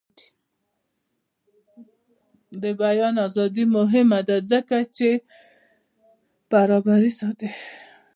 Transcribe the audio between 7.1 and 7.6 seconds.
ساتي.